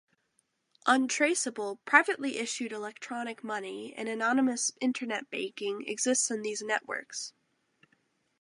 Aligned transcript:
Untraceable, 0.87 1.75
privately 1.85 2.39
issued 2.39 2.71
electronic 2.71 3.43
money 3.43 3.93
and 3.95 4.09
anonymous 4.09 4.71
Internet 4.81 5.29
banking 5.29 5.87
exists 5.87 6.31
in 6.31 6.41
these 6.41 6.63
networks. 6.63 7.33